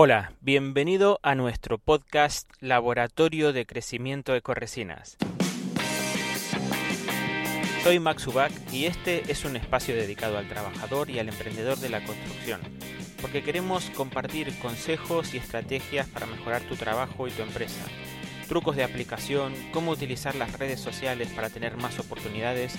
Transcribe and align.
Hola, 0.00 0.30
bienvenido 0.42 1.18
a 1.24 1.34
nuestro 1.34 1.76
podcast 1.76 2.48
Laboratorio 2.60 3.52
de 3.52 3.66
Crecimiento 3.66 4.36
Ecoresinas. 4.36 5.16
Soy 7.82 7.98
Max 7.98 8.24
Ubach 8.28 8.52
y 8.72 8.84
este 8.84 9.28
es 9.28 9.44
un 9.44 9.56
espacio 9.56 9.96
dedicado 9.96 10.38
al 10.38 10.46
trabajador 10.46 11.10
y 11.10 11.18
al 11.18 11.28
emprendedor 11.28 11.78
de 11.78 11.88
la 11.88 12.04
construcción, 12.04 12.60
porque 13.20 13.42
queremos 13.42 13.90
compartir 13.90 14.56
consejos 14.60 15.34
y 15.34 15.38
estrategias 15.38 16.06
para 16.06 16.26
mejorar 16.26 16.62
tu 16.62 16.76
trabajo 16.76 17.26
y 17.26 17.32
tu 17.32 17.42
empresa, 17.42 17.84
trucos 18.46 18.76
de 18.76 18.84
aplicación, 18.84 19.52
cómo 19.72 19.90
utilizar 19.90 20.36
las 20.36 20.56
redes 20.60 20.78
sociales 20.78 21.26
para 21.34 21.50
tener 21.50 21.76
más 21.76 21.98
oportunidades 21.98 22.78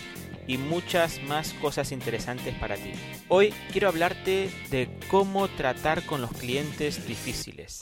y 0.50 0.58
muchas 0.58 1.22
más 1.22 1.54
cosas 1.54 1.92
interesantes 1.92 2.56
para 2.56 2.76
ti. 2.76 2.92
Hoy 3.28 3.54
quiero 3.72 3.88
hablarte 3.88 4.50
de 4.72 4.90
cómo 5.08 5.48
tratar 5.48 6.04
con 6.08 6.22
los 6.22 6.32
clientes 6.32 7.06
difíciles. 7.08 7.80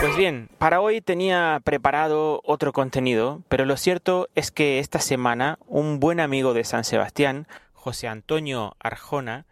Pues 0.00 0.16
bien, 0.16 0.48
para 0.58 0.80
hoy 0.80 1.00
tenía 1.00 1.60
preparado 1.62 2.40
otro 2.44 2.72
contenido, 2.72 3.42
pero 3.48 3.64
lo 3.64 3.76
cierto 3.76 4.28
es 4.34 4.50
que 4.50 4.80
esta 4.80 4.98
semana 4.98 5.60
un 5.68 6.00
buen 6.00 6.18
amigo 6.18 6.52
de 6.52 6.64
San 6.64 6.82
Sebastián, 6.82 7.46
José 7.74 8.08
Antonio 8.08 8.74
Arjona, 8.80 9.46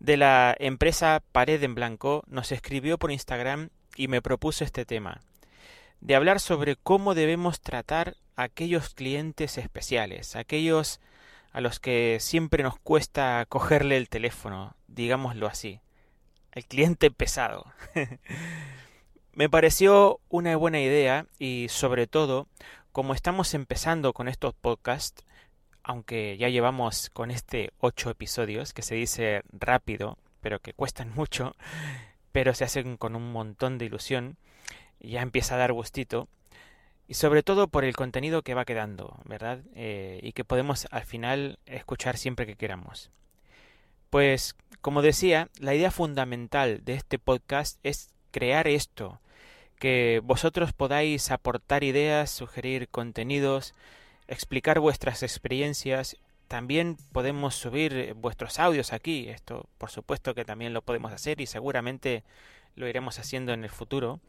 de 0.00 0.16
la 0.16 0.56
empresa 0.58 1.22
Pared 1.32 1.62
en 1.64 1.74
Blanco, 1.74 2.24
nos 2.28 2.50
escribió 2.50 2.96
por 2.96 3.12
Instagram 3.12 3.68
y 3.94 4.08
me 4.08 4.22
propuso 4.22 4.64
este 4.64 4.86
tema, 4.86 5.20
de 6.00 6.14
hablar 6.14 6.40
sobre 6.40 6.76
cómo 6.76 7.14
debemos 7.14 7.60
tratar 7.60 8.16
aquellos 8.38 8.94
clientes 8.94 9.58
especiales, 9.58 10.36
aquellos 10.36 11.00
a 11.50 11.60
los 11.60 11.80
que 11.80 12.18
siempre 12.20 12.62
nos 12.62 12.78
cuesta 12.78 13.44
cogerle 13.48 13.96
el 13.96 14.08
teléfono, 14.08 14.76
digámoslo 14.86 15.48
así. 15.48 15.80
El 16.52 16.64
cliente 16.64 17.10
pesado. 17.10 17.66
Me 19.32 19.48
pareció 19.48 20.20
una 20.28 20.56
buena 20.56 20.80
idea 20.80 21.26
y 21.40 21.66
sobre 21.68 22.06
todo, 22.06 22.46
como 22.92 23.12
estamos 23.12 23.54
empezando 23.54 24.12
con 24.12 24.28
estos 24.28 24.54
podcasts, 24.54 25.24
aunque 25.82 26.36
ya 26.38 26.48
llevamos 26.48 27.10
con 27.10 27.32
este 27.32 27.72
ocho 27.78 28.08
episodios, 28.08 28.72
que 28.72 28.82
se 28.82 28.94
dice 28.94 29.42
rápido, 29.52 30.16
pero 30.40 30.60
que 30.60 30.74
cuestan 30.74 31.10
mucho, 31.14 31.56
pero 32.30 32.54
se 32.54 32.62
hacen 32.62 32.98
con 32.98 33.16
un 33.16 33.32
montón 33.32 33.78
de 33.78 33.86
ilusión, 33.86 34.36
ya 35.00 35.22
empieza 35.22 35.56
a 35.56 35.58
dar 35.58 35.72
gustito, 35.72 36.28
y 37.08 37.14
sobre 37.14 37.42
todo 37.42 37.68
por 37.68 37.84
el 37.84 37.96
contenido 37.96 38.42
que 38.42 38.54
va 38.54 38.66
quedando, 38.66 39.16
¿verdad? 39.24 39.60
Eh, 39.74 40.20
y 40.22 40.32
que 40.32 40.44
podemos 40.44 40.86
al 40.90 41.04
final 41.04 41.58
escuchar 41.64 42.18
siempre 42.18 42.46
que 42.46 42.54
queramos. 42.54 43.10
Pues, 44.10 44.54
como 44.82 45.00
decía, 45.00 45.48
la 45.58 45.74
idea 45.74 45.90
fundamental 45.90 46.84
de 46.84 46.94
este 46.94 47.18
podcast 47.18 47.78
es 47.82 48.10
crear 48.30 48.68
esto, 48.68 49.20
que 49.78 50.20
vosotros 50.22 50.74
podáis 50.74 51.30
aportar 51.30 51.82
ideas, 51.82 52.30
sugerir 52.30 52.88
contenidos, 52.88 53.74
explicar 54.26 54.78
vuestras 54.78 55.22
experiencias. 55.22 56.18
También 56.46 56.96
podemos 57.12 57.54
subir 57.54 58.14
vuestros 58.14 58.58
audios 58.58 58.92
aquí. 58.92 59.28
Esto, 59.28 59.66
por 59.78 59.90
supuesto, 59.90 60.34
que 60.34 60.44
también 60.44 60.74
lo 60.74 60.82
podemos 60.82 61.12
hacer 61.12 61.40
y 61.40 61.46
seguramente 61.46 62.22
lo 62.76 62.86
iremos 62.86 63.18
haciendo 63.18 63.52
en 63.52 63.64
el 63.64 63.70
futuro. 63.70 64.20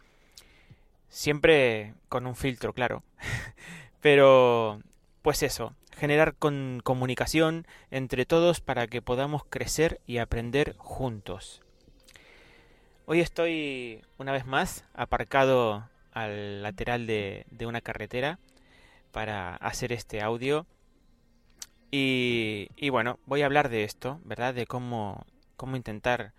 Siempre 1.09 1.95
con 2.07 2.27
un 2.27 2.35
filtro, 2.35 2.73
claro. 2.73 3.03
Pero, 4.01 4.79
pues 5.21 5.43
eso, 5.43 5.73
generar 5.97 6.35
con 6.35 6.81
comunicación 6.83 7.67
entre 7.91 8.25
todos 8.25 8.61
para 8.61 8.87
que 8.87 9.01
podamos 9.01 9.43
crecer 9.43 9.99
y 10.05 10.19
aprender 10.19 10.75
juntos. 10.77 11.61
Hoy 13.05 13.21
estoy 13.21 14.01
una 14.17 14.31
vez 14.31 14.45
más 14.45 14.85
aparcado 14.93 15.89
al 16.13 16.61
lateral 16.61 17.07
de, 17.07 17.45
una 17.65 17.81
carretera 17.81 18.39
para 19.11 19.55
hacer 19.55 19.91
este 19.91 20.21
audio. 20.21 20.67
Y, 21.91 22.69
y, 22.75 22.89
bueno, 22.89 23.17
voy 23.25 23.41
a 23.41 23.47
hablar 23.47 23.69
de 23.69 23.83
esto, 23.83 24.21
¿verdad? 24.23 24.53
De 24.53 24.67
cómo, 24.67 25.25
cómo 25.57 25.75
intentar 25.75 26.33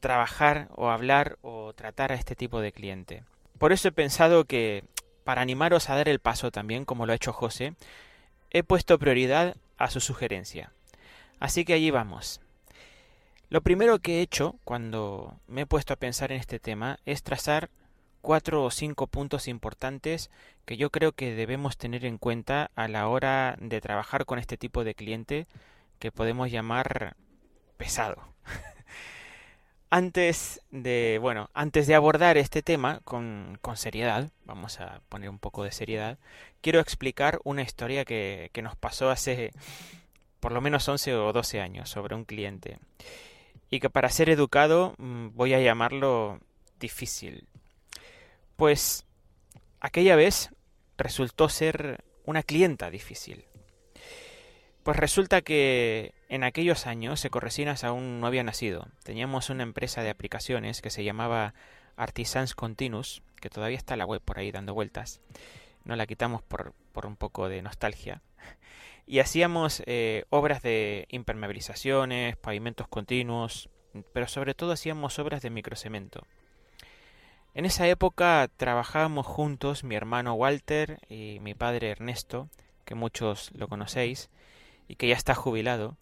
trabajar 0.00 0.68
o 0.74 0.90
hablar 0.90 1.38
o 1.42 1.72
tratar 1.74 2.10
a 2.10 2.16
este 2.16 2.34
tipo 2.34 2.60
de 2.60 2.72
cliente. 2.72 3.22
Por 3.58 3.72
eso 3.72 3.88
he 3.88 3.92
pensado 3.92 4.44
que, 4.44 4.84
para 5.24 5.42
animaros 5.42 5.88
a 5.88 5.96
dar 5.96 6.08
el 6.08 6.18
paso 6.18 6.50
también, 6.50 6.84
como 6.84 7.06
lo 7.06 7.12
ha 7.12 7.16
hecho 7.16 7.32
José, 7.32 7.74
he 8.50 8.62
puesto 8.62 8.98
prioridad 8.98 9.56
a 9.78 9.90
su 9.90 10.00
sugerencia. 10.00 10.72
Así 11.40 11.64
que 11.64 11.74
allí 11.74 11.90
vamos. 11.90 12.40
Lo 13.50 13.60
primero 13.60 13.98
que 13.98 14.18
he 14.18 14.22
hecho 14.22 14.56
cuando 14.64 15.38
me 15.46 15.62
he 15.62 15.66
puesto 15.66 15.92
a 15.92 15.96
pensar 15.96 16.32
en 16.32 16.40
este 16.40 16.58
tema 16.58 16.98
es 17.04 17.22
trazar 17.22 17.70
cuatro 18.20 18.64
o 18.64 18.70
cinco 18.70 19.06
puntos 19.06 19.48
importantes 19.48 20.30
que 20.64 20.76
yo 20.76 20.90
creo 20.90 21.12
que 21.12 21.34
debemos 21.34 21.76
tener 21.76 22.04
en 22.06 22.16
cuenta 22.16 22.70
a 22.74 22.88
la 22.88 23.06
hora 23.06 23.56
de 23.60 23.80
trabajar 23.80 24.24
con 24.24 24.38
este 24.38 24.56
tipo 24.56 24.82
de 24.82 24.94
cliente 24.94 25.46
que 25.98 26.10
podemos 26.10 26.50
llamar 26.50 27.16
pesado. 27.76 28.16
Antes 29.96 30.60
de, 30.72 31.20
bueno, 31.22 31.50
antes 31.54 31.86
de 31.86 31.94
abordar 31.94 32.36
este 32.36 32.62
tema 32.62 32.98
con, 33.04 33.56
con, 33.60 33.76
seriedad, 33.76 34.28
vamos 34.44 34.80
a 34.80 35.00
poner 35.08 35.30
un 35.30 35.38
poco 35.38 35.62
de 35.62 35.70
seriedad, 35.70 36.18
quiero 36.60 36.80
explicar 36.80 37.38
una 37.44 37.62
historia 37.62 38.04
que, 38.04 38.50
que 38.52 38.60
nos 38.60 38.74
pasó 38.74 39.08
hace 39.10 39.52
por 40.40 40.50
lo 40.50 40.60
menos 40.60 40.88
11 40.88 41.14
o 41.14 41.32
12 41.32 41.60
años 41.60 41.90
sobre 41.90 42.16
un 42.16 42.24
cliente. 42.24 42.80
Y 43.70 43.78
que 43.78 43.88
para 43.88 44.10
ser 44.10 44.30
educado 44.30 44.96
mm, 44.98 45.28
voy 45.34 45.54
a 45.54 45.60
llamarlo 45.60 46.40
difícil. 46.80 47.46
Pues 48.56 49.04
aquella 49.78 50.16
vez 50.16 50.50
resultó 50.98 51.48
ser 51.48 52.02
una 52.24 52.42
clienta 52.42 52.90
difícil. 52.90 53.44
Pues 54.84 54.98
resulta 54.98 55.40
que 55.40 56.12
en 56.28 56.44
aquellos 56.44 56.86
años 56.86 57.24
Ecoresinas 57.24 57.84
aún 57.84 58.20
no 58.20 58.26
había 58.26 58.44
nacido. 58.44 58.86
Teníamos 59.02 59.48
una 59.48 59.62
empresa 59.62 60.02
de 60.02 60.10
aplicaciones 60.10 60.82
que 60.82 60.90
se 60.90 61.02
llamaba 61.02 61.54
Artisans 61.96 62.54
Continuous, 62.54 63.22
que 63.40 63.48
todavía 63.48 63.78
está 63.78 63.96
la 63.96 64.04
web 64.04 64.20
por 64.20 64.38
ahí 64.38 64.52
dando 64.52 64.74
vueltas. 64.74 65.22
No 65.84 65.96
la 65.96 66.06
quitamos 66.06 66.42
por, 66.42 66.74
por 66.92 67.06
un 67.06 67.16
poco 67.16 67.48
de 67.48 67.62
nostalgia. 67.62 68.22
Y 69.06 69.18
hacíamos 69.18 69.82
eh, 69.84 70.24
obras 70.30 70.62
de 70.62 71.06
impermeabilizaciones, 71.10 72.38
pavimentos 72.38 72.88
continuos, 72.88 73.68
pero 74.14 74.26
sobre 74.26 74.54
todo 74.54 74.72
hacíamos 74.72 75.18
obras 75.18 75.42
de 75.42 75.50
microcemento. 75.50 76.26
En 77.52 77.66
esa 77.66 77.86
época 77.86 78.48
trabajábamos 78.56 79.26
juntos 79.26 79.84
mi 79.84 79.94
hermano 79.94 80.32
Walter 80.32 81.00
y 81.10 81.38
mi 81.42 81.52
padre 81.52 81.90
Ernesto, 81.90 82.48
que 82.86 82.94
muchos 82.94 83.50
lo 83.52 83.68
conocéis, 83.68 84.30
y 84.88 84.96
que 84.96 85.08
ya 85.08 85.14
está 85.14 85.34
jubilado, 85.34 85.96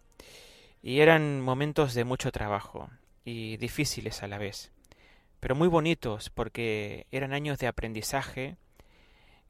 y 0.83 1.01
eran 1.01 1.41
momentos 1.41 1.95
de 1.95 2.05
mucho 2.05 2.33
trabajo 2.33 2.91
y 3.25 3.57
difíciles 3.57 4.23
a 4.23 4.29
la 4.29 4.39
vez, 4.39 4.73
pero 5.41 5.55
muy 5.55 5.69
bonitos 5.69 6.31
porque 6.31 7.07
eran 7.11 7.33
años 7.33 7.59
de 7.59 7.69
aprendizaje 7.69 8.57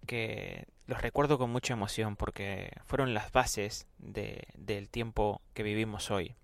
que 0.06 0.66
los 0.86 1.00
recuerdo 1.00 1.38
con 1.38 1.50
mucha 1.50 1.74
emoción 1.74 2.16
porque 2.16 2.70
fueron 2.84 3.14
las 3.14 3.32
bases 3.32 3.86
de, 3.98 4.44
del 4.54 4.88
tiempo 4.88 5.40
que 5.54 5.62
vivimos 5.62 6.10
hoy. 6.10 6.34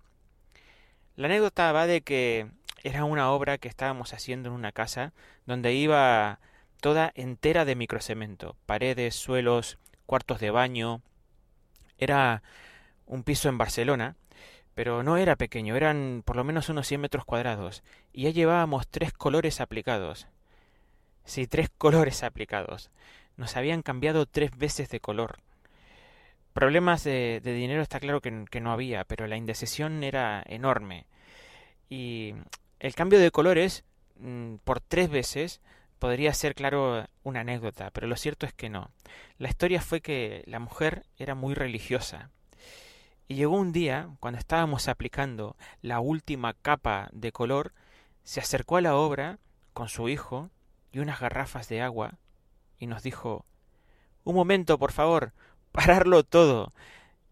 La 1.15 1.27
anécdota 1.27 1.71
va 1.71 1.85
de 1.85 2.01
que 2.01 2.47
era 2.83 3.03
una 3.03 3.31
obra 3.31 3.57
que 3.57 3.67
estábamos 3.67 4.13
haciendo 4.13 4.49
en 4.49 4.55
una 4.55 4.71
casa 4.71 5.13
donde 5.45 5.73
iba 5.73 6.39
toda 6.79 7.11
entera 7.15 7.65
de 7.65 7.75
microcemento, 7.75 8.55
paredes, 8.65 9.15
suelos, 9.15 9.77
cuartos 10.05 10.39
de 10.39 10.51
baño. 10.51 11.01
Era 11.97 12.41
un 13.09 13.23
piso 13.23 13.49
en 13.49 13.57
Barcelona, 13.57 14.15
pero 14.75 15.03
no 15.03 15.17
era 15.17 15.35
pequeño, 15.35 15.75
eran 15.75 16.21
por 16.23 16.37
lo 16.37 16.45
menos 16.45 16.69
unos 16.69 16.87
100 16.87 17.01
metros 17.01 17.25
cuadrados, 17.25 17.83
y 18.13 18.23
ya 18.23 18.29
llevábamos 18.29 18.87
tres 18.87 19.11
colores 19.11 19.59
aplicados. 19.59 20.27
Sí, 21.25 21.47
tres 21.47 21.69
colores 21.69 22.23
aplicados. 22.23 22.91
Nos 23.35 23.57
habían 23.57 23.81
cambiado 23.81 24.25
tres 24.25 24.55
veces 24.57 24.89
de 24.89 24.99
color. 24.99 25.39
Problemas 26.53 27.03
de, 27.03 27.41
dinero 27.43 27.81
está 27.81 27.99
claro 27.99 28.21
que, 28.21 28.45
que 28.49 28.61
no 28.61 28.71
había, 28.71 29.03
pero 29.03 29.27
la 29.27 29.37
indecisión 29.37 30.03
era 30.03 30.43
enorme. 30.45 31.05
Y 31.89 32.35
el 32.79 32.95
cambio 32.95 33.19
de 33.19 33.31
colores 33.31 33.83
mm, 34.19 34.55
por 34.63 34.81
tres 34.81 35.09
veces 35.09 35.61
podría 35.99 36.33
ser, 36.33 36.55
claro, 36.55 37.05
una 37.23 37.41
anécdota, 37.41 37.91
pero 37.91 38.07
lo 38.07 38.15
cierto 38.15 38.45
es 38.45 38.53
que 38.53 38.69
no. 38.69 38.91
La 39.37 39.49
historia 39.49 39.81
fue 39.81 40.01
que 40.01 40.43
la 40.45 40.59
mujer 40.59 41.05
era 41.17 41.35
muy 41.35 41.53
religiosa 41.53 42.29
y 43.29 43.35
llegó 43.35 43.57
un 43.57 43.71
día, 43.71 44.09
cuando 44.19 44.39
estábamos 44.39 44.87
aplicando 44.87 45.55
la 45.83 45.99
última 45.99 46.55
capa 46.55 47.09
de 47.13 47.31
color, 47.31 47.73
se 48.23 48.39
acercó 48.39 48.77
a 48.77 48.81
la 48.81 48.95
obra 48.95 49.37
con 49.73 49.87
su 49.87 50.09
hijo 50.09 50.49
y 50.91 50.97
unas 50.97 51.19
garrafas 51.19 51.69
de 51.69 51.79
agua 51.79 52.17
y 52.79 52.87
nos 52.87 53.03
dijo 53.03 53.45
Un 54.23 54.33
momento, 54.33 54.79
por 54.79 54.91
favor, 54.91 55.33
pararlo 55.71 56.23
todo. 56.23 56.73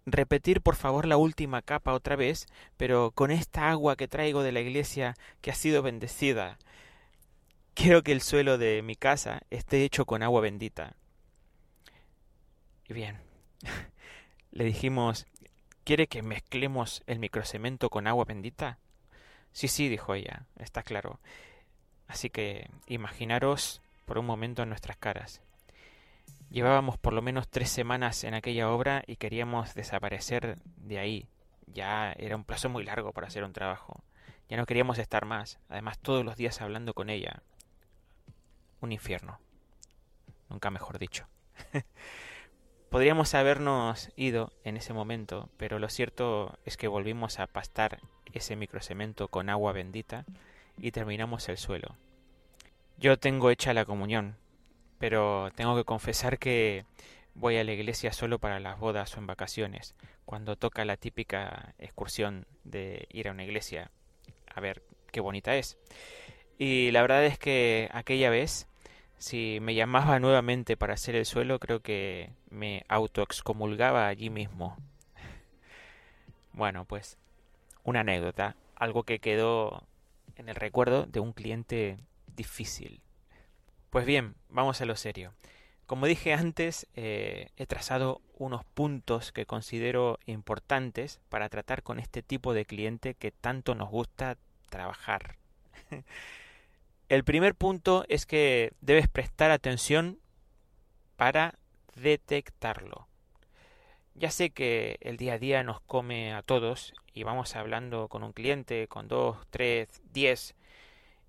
Repetir, 0.05 0.61
por 0.61 0.75
favor, 0.75 1.07
la 1.07 1.17
última 1.17 1.63
capa 1.63 1.93
otra 1.93 2.15
vez, 2.15 2.45
pero 2.77 3.09
con 3.09 3.31
esta 3.31 3.71
agua 3.71 3.95
que 3.95 4.07
traigo 4.07 4.43
de 4.43 4.51
la 4.51 4.59
iglesia 4.59 5.15
que 5.41 5.49
ha 5.49 5.55
sido 5.55 5.81
bendecida. 5.81 6.59
quiero 7.73 8.03
que 8.03 8.11
el 8.11 8.21
suelo 8.21 8.59
de 8.59 8.83
mi 8.83 8.95
casa 8.95 9.41
esté 9.49 9.83
hecho 9.83 10.05
con 10.05 10.21
agua 10.21 10.41
bendita. 10.41 10.95
Y 12.87 12.93
bien, 12.93 13.17
le 14.51 14.63
dijimos, 14.63 15.25
¿quiere 15.87 16.07
que 16.07 16.21
mezclemos 16.21 17.01
el 17.07 17.17
microcemento 17.17 17.89
con 17.89 18.07
agua 18.07 18.25
bendita? 18.25 18.77
Sí, 19.53 19.69
sí, 19.69 19.87
dijo 19.87 20.15
ella, 20.15 20.45
está 20.59 20.83
claro. 20.83 21.21
Así 22.09 22.29
que 22.29 22.69
imaginaros 22.87 23.81
por 24.03 24.17
un 24.17 24.25
momento 24.25 24.63
en 24.63 24.67
nuestras 24.67 24.97
caras. 24.97 25.39
Llevábamos 26.49 26.97
por 26.97 27.13
lo 27.13 27.21
menos 27.21 27.47
tres 27.47 27.69
semanas 27.69 28.25
en 28.25 28.33
aquella 28.33 28.69
obra 28.69 29.01
y 29.07 29.15
queríamos 29.15 29.75
desaparecer 29.75 30.57
de 30.75 30.99
ahí. 30.99 31.29
Ya 31.67 32.11
era 32.17 32.35
un 32.35 32.43
plazo 32.43 32.67
muy 32.67 32.83
largo 32.83 33.13
para 33.13 33.27
hacer 33.27 33.45
un 33.45 33.53
trabajo. 33.53 34.03
Ya 34.49 34.57
no 34.57 34.65
queríamos 34.65 34.97
estar 34.97 35.23
más. 35.23 35.57
Además, 35.69 35.99
todos 35.99 36.25
los 36.25 36.35
días 36.35 36.59
hablando 36.59 36.93
con 36.93 37.09
ella. 37.09 37.43
Un 38.81 38.91
infierno. 38.91 39.39
Nunca 40.49 40.69
mejor 40.69 40.99
dicho. 40.99 41.29
Podríamos 42.97 43.35
habernos 43.35 44.09
ido 44.15 44.51
en 44.63 44.75
ese 44.75 44.91
momento, 44.91 45.51
pero 45.57 45.77
lo 45.77 45.87
cierto 45.87 46.57
es 46.65 46.77
que 46.77 46.87
volvimos 46.87 47.37
a 47.37 47.45
pastar 47.45 47.99
ese 48.33 48.55
microcemento 48.55 49.27
con 49.27 49.51
agua 49.51 49.71
bendita 49.71 50.25
y 50.79 50.89
terminamos 50.89 51.47
el 51.47 51.59
suelo. 51.59 51.95
Yo 52.97 53.19
tengo 53.19 53.51
hecha 53.51 53.75
la 53.75 53.85
comunión, 53.85 54.35
pero 54.97 55.51
tengo 55.53 55.75
que 55.75 55.83
confesar 55.83 56.39
que 56.39 56.85
voy 57.35 57.57
a 57.57 57.63
la 57.63 57.73
iglesia 57.73 58.11
solo 58.13 58.39
para 58.39 58.59
las 58.59 58.79
bodas 58.79 59.15
o 59.15 59.19
en 59.19 59.27
vacaciones, 59.27 59.93
cuando 60.25 60.55
toca 60.55 60.83
la 60.83 60.97
típica 60.97 61.75
excursión 61.77 62.47
de 62.63 63.07
ir 63.11 63.27
a 63.27 63.31
una 63.31 63.43
iglesia 63.43 63.91
a 64.47 64.59
ver 64.59 64.81
qué 65.11 65.19
bonita 65.19 65.55
es. 65.55 65.77
Y 66.57 66.89
la 66.89 67.03
verdad 67.03 67.23
es 67.25 67.37
que 67.37 67.91
aquella 67.93 68.31
vez, 68.31 68.67
si 69.17 69.59
me 69.61 69.75
llamaba 69.75 70.19
nuevamente 70.19 70.77
para 70.77 70.93
hacer 70.93 71.15
el 71.15 71.25
suelo, 71.25 71.59
creo 71.59 71.81
que 71.81 72.31
me 72.49 72.85
autoexcomulgaba 72.87 74.07
allí 74.07 74.29
mismo. 74.29 74.77
Bueno, 76.53 76.85
pues 76.85 77.17
una 77.83 77.99
anécdota, 77.99 78.55
algo 78.75 79.03
que 79.03 79.19
quedó 79.19 79.83
en 80.35 80.49
el 80.49 80.55
recuerdo 80.55 81.05
de 81.05 81.19
un 81.19 81.31
cliente 81.31 81.99
difícil. 82.35 82.99
Pues 83.91 84.05
bien, 84.05 84.35
vamos 84.49 84.81
a 84.81 84.85
lo 84.85 84.95
serio. 84.95 85.33
Como 85.85 86.05
dije 86.05 86.33
antes, 86.33 86.87
eh, 86.95 87.51
he 87.55 87.65
trazado 87.65 88.21
unos 88.37 88.65
puntos 88.65 89.31
que 89.31 89.45
considero 89.45 90.19
importantes 90.25 91.21
para 91.29 91.47
tratar 91.47 91.81
con 91.81 91.99
este 91.99 92.21
tipo 92.21 92.53
de 92.53 92.65
cliente 92.65 93.13
que 93.13 93.31
tanto 93.31 93.73
nos 93.73 93.89
gusta 93.89 94.37
trabajar. 94.69 95.37
El 97.09 97.23
primer 97.23 97.55
punto 97.55 98.03
es 98.09 98.25
que 98.25 98.73
debes 98.81 99.07
prestar 99.07 99.49
atención 99.49 100.19
para 101.15 101.57
detectarlo. 101.95 103.07
Ya 104.13 104.29
sé 104.29 104.49
que 104.49 104.97
el 104.99 105.15
día 105.15 105.33
a 105.33 105.39
día 105.39 105.63
nos 105.63 105.79
come 105.79 106.33
a 106.33 106.41
todos 106.41 106.93
y 107.13 107.23
vamos 107.23 107.55
hablando 107.55 108.09
con 108.09 108.23
un 108.23 108.33
cliente, 108.33 108.89
con 108.89 109.07
dos, 109.07 109.37
tres, 109.51 110.01
diez, 110.11 110.53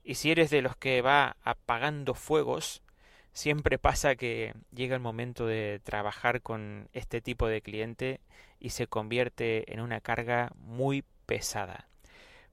y 0.02 0.16
si 0.16 0.32
eres 0.32 0.50
de 0.50 0.62
los 0.62 0.74
que 0.76 1.00
va 1.00 1.36
apagando 1.44 2.14
fuegos, 2.14 2.82
siempre 3.32 3.78
pasa 3.78 4.16
que 4.16 4.54
llega 4.74 4.96
el 4.96 5.02
momento 5.02 5.46
de 5.46 5.80
trabajar 5.84 6.42
con 6.42 6.88
este 6.92 7.20
tipo 7.20 7.46
de 7.46 7.62
cliente 7.62 8.20
y 8.58 8.70
se 8.70 8.88
convierte 8.88 9.72
en 9.72 9.80
una 9.80 10.00
carga 10.00 10.50
muy 10.56 11.04
pesada. 11.26 11.88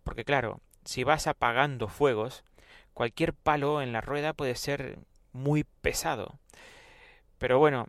Porque 0.04 0.26
claro, 0.26 0.60
si 0.84 1.04
vas 1.04 1.26
apagando 1.26 1.88
fuegos, 1.88 2.44
cualquier 2.96 3.34
palo 3.34 3.84
en 3.84 3.92
la 3.92 4.02
rueda 4.02 4.34
puede 4.34 4.56
ser 4.56 4.98
muy 5.34 5.66
pesado. 5.82 6.40
Pero 7.38 7.60
bueno, 7.60 7.88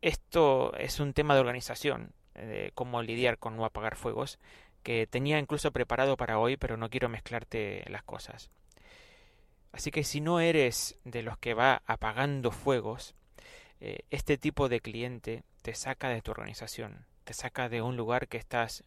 esto 0.00 0.72
es 0.78 1.00
un 1.00 1.12
tema 1.12 1.34
de 1.34 1.40
organización, 1.40 2.12
de 2.34 2.70
cómo 2.74 3.02
lidiar 3.02 3.36
con 3.38 3.56
no 3.56 3.66
apagar 3.66 3.96
fuegos, 3.96 4.38
que 4.82 5.06
tenía 5.06 5.38
incluso 5.38 5.72
preparado 5.72 6.16
para 6.16 6.38
hoy, 6.38 6.56
pero 6.56 6.76
no 6.76 6.88
quiero 6.88 7.08
mezclarte 7.08 7.84
las 7.88 8.04
cosas. 8.04 8.50
Así 9.72 9.90
que 9.90 10.04
si 10.04 10.20
no 10.20 10.40
eres 10.40 10.96
de 11.04 11.22
los 11.22 11.36
que 11.36 11.52
va 11.52 11.82
apagando 11.84 12.52
fuegos, 12.52 13.14
eh, 13.80 14.00
este 14.10 14.38
tipo 14.38 14.68
de 14.68 14.80
cliente 14.80 15.42
te 15.62 15.74
saca 15.74 16.08
de 16.08 16.22
tu 16.22 16.30
organización, 16.30 17.06
te 17.24 17.34
saca 17.34 17.68
de 17.68 17.82
un 17.82 17.96
lugar 17.96 18.28
que 18.28 18.38
estás, 18.38 18.84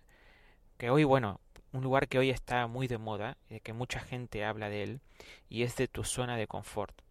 que 0.78 0.90
hoy, 0.90 1.04
bueno, 1.04 1.42
un 1.72 1.84
lugar 1.84 2.08
que 2.08 2.20
hoy 2.20 2.30
está 2.30 2.68
muy 2.68 2.88
de 2.88 2.98
moda, 2.98 3.38
de 3.50 3.60
que 3.60 3.74
mucha 3.74 4.00
gente 4.00 4.44
habla 4.44 4.70
de 4.70 4.84
él, 4.84 5.02
y 5.50 5.64
es 5.64 5.76
de 5.76 5.88
tu 5.88 6.04
zona 6.04 6.38
de 6.38 6.48
confort. 6.48 7.02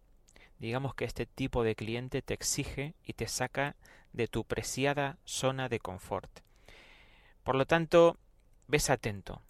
Digamos 0.59 0.93
que 0.93 1.05
este 1.05 1.25
tipo 1.25 1.63
de 1.63 1.75
cliente 1.75 2.21
te 2.21 2.33
exige 2.33 2.93
y 3.03 3.13
te 3.13 3.27
saca 3.27 3.75
de 4.13 4.27
tu 4.27 4.43
preciada 4.43 5.17
zona 5.25 5.69
de 5.69 5.79
confort. 5.79 6.29
Por 7.43 7.55
lo 7.55 7.65
tanto, 7.65 8.17
ves 8.67 8.89
atento, 8.89 9.41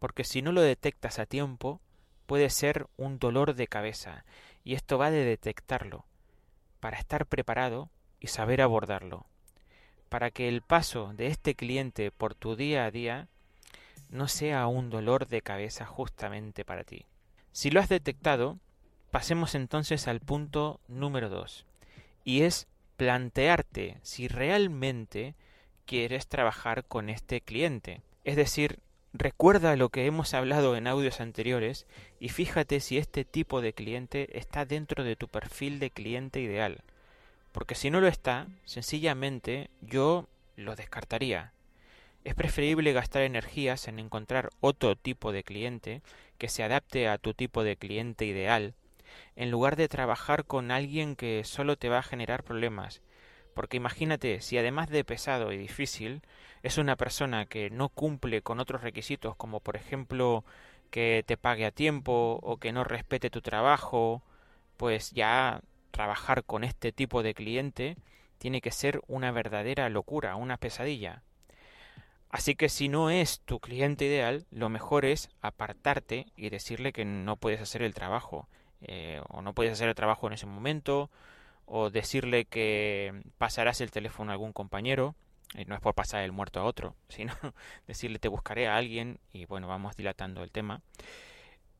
porque 0.00 0.24
si 0.24 0.42
no 0.42 0.52
lo 0.52 0.62
detectas 0.62 1.18
a 1.18 1.26
tiempo, 1.26 1.80
puede 2.26 2.50
ser 2.50 2.88
un 2.96 3.18
dolor 3.18 3.54
de 3.54 3.68
cabeza, 3.68 4.24
y 4.64 4.74
esto 4.74 4.98
va 4.98 5.12
de 5.12 5.24
detectarlo, 5.24 6.04
para 6.80 6.98
estar 6.98 7.26
preparado 7.26 7.90
y 8.18 8.26
saber 8.26 8.60
abordarlo, 8.60 9.26
para 10.08 10.32
que 10.32 10.48
el 10.48 10.62
paso 10.62 11.12
de 11.14 11.28
este 11.28 11.54
cliente 11.54 12.10
por 12.10 12.34
tu 12.34 12.56
día 12.56 12.84
a 12.84 12.90
día 12.90 13.28
no 14.08 14.28
sea 14.28 14.66
un 14.66 14.90
dolor 14.90 15.26
de 15.26 15.42
cabeza 15.42 15.86
justamente 15.86 16.64
para 16.64 16.84
ti. 16.84 17.06
Si 17.52 17.70
lo 17.70 17.80
has 17.80 17.88
detectado, 17.88 18.58
pasemos 19.10 19.54
entonces 19.54 20.08
al 20.08 20.20
punto 20.20 20.80
número 20.88 21.28
dos, 21.28 21.66
y 22.24 22.42
es 22.42 22.68
plantearte 22.96 23.98
si 24.02 24.28
realmente 24.28 25.34
quieres 25.84 26.26
trabajar 26.26 26.84
con 26.84 27.08
este 27.08 27.40
cliente. 27.40 28.02
Es 28.24 28.36
decir, 28.36 28.80
Recuerda 29.18 29.76
lo 29.76 29.88
que 29.88 30.04
hemos 30.04 30.34
hablado 30.34 30.76
en 30.76 30.86
audios 30.86 31.22
anteriores 31.22 31.86
y 32.20 32.28
fíjate 32.28 32.80
si 32.80 32.98
este 32.98 33.24
tipo 33.24 33.62
de 33.62 33.72
cliente 33.72 34.38
está 34.38 34.66
dentro 34.66 35.04
de 35.04 35.16
tu 35.16 35.26
perfil 35.26 35.78
de 35.78 35.88
cliente 35.88 36.40
ideal. 36.40 36.82
Porque 37.52 37.74
si 37.74 37.88
no 37.88 38.02
lo 38.02 38.08
está, 38.08 38.46
sencillamente 38.66 39.70
yo 39.80 40.28
lo 40.54 40.76
descartaría. 40.76 41.54
Es 42.26 42.34
preferible 42.34 42.92
gastar 42.92 43.22
energías 43.22 43.86
en 43.86 44.00
encontrar 44.00 44.50
otro 44.58 44.96
tipo 44.96 45.30
de 45.30 45.44
cliente 45.44 46.02
que 46.38 46.48
se 46.48 46.64
adapte 46.64 47.06
a 47.06 47.18
tu 47.18 47.34
tipo 47.34 47.62
de 47.62 47.76
cliente 47.76 48.24
ideal, 48.24 48.74
en 49.36 49.52
lugar 49.52 49.76
de 49.76 49.86
trabajar 49.86 50.44
con 50.44 50.72
alguien 50.72 51.14
que 51.14 51.44
solo 51.44 51.76
te 51.76 51.88
va 51.88 51.98
a 51.98 52.02
generar 52.02 52.42
problemas. 52.42 53.00
Porque 53.54 53.76
imagínate, 53.76 54.40
si 54.40 54.58
además 54.58 54.90
de 54.90 55.04
pesado 55.04 55.52
y 55.52 55.56
difícil, 55.56 56.22
es 56.64 56.78
una 56.78 56.96
persona 56.96 57.46
que 57.46 57.70
no 57.70 57.90
cumple 57.90 58.42
con 58.42 58.58
otros 58.58 58.82
requisitos 58.82 59.36
como 59.36 59.60
por 59.60 59.76
ejemplo 59.76 60.44
que 60.90 61.22
te 61.24 61.36
pague 61.36 61.64
a 61.64 61.70
tiempo 61.70 62.40
o 62.42 62.56
que 62.56 62.72
no 62.72 62.82
respete 62.82 63.30
tu 63.30 63.40
trabajo, 63.40 64.20
pues 64.76 65.12
ya 65.12 65.60
trabajar 65.92 66.42
con 66.42 66.64
este 66.64 66.90
tipo 66.90 67.22
de 67.22 67.34
cliente 67.34 67.96
tiene 68.38 68.60
que 68.60 68.72
ser 68.72 69.00
una 69.06 69.30
verdadera 69.30 69.88
locura, 69.90 70.34
una 70.34 70.56
pesadilla. 70.56 71.22
Así 72.30 72.54
que 72.54 72.68
si 72.68 72.88
no 72.88 73.10
es 73.10 73.40
tu 73.40 73.60
cliente 73.60 74.04
ideal, 74.04 74.46
lo 74.50 74.68
mejor 74.68 75.04
es 75.04 75.30
apartarte 75.40 76.26
y 76.36 76.50
decirle 76.50 76.92
que 76.92 77.04
no 77.04 77.36
puedes 77.36 77.60
hacer 77.60 77.82
el 77.82 77.94
trabajo, 77.94 78.48
eh, 78.82 79.20
o 79.28 79.42
no 79.42 79.54
puedes 79.54 79.72
hacer 79.72 79.88
el 79.88 79.94
trabajo 79.94 80.26
en 80.26 80.34
ese 80.34 80.46
momento, 80.46 81.10
o 81.66 81.90
decirle 81.90 82.44
que 82.44 83.22
pasarás 83.38 83.80
el 83.80 83.90
teléfono 83.90 84.30
a 84.30 84.34
algún 84.34 84.52
compañero, 84.52 85.14
y 85.54 85.64
no 85.64 85.74
es 85.74 85.80
por 85.80 85.94
pasar 85.94 86.22
el 86.22 86.32
muerto 86.32 86.60
a 86.60 86.64
otro, 86.64 86.94
sino 87.08 87.32
decirle 87.86 88.18
te 88.18 88.28
buscaré 88.28 88.66
a 88.68 88.76
alguien 88.76 89.18
y 89.32 89.46
bueno, 89.46 89.68
vamos 89.68 89.96
dilatando 89.96 90.42
el 90.42 90.50
tema. 90.50 90.82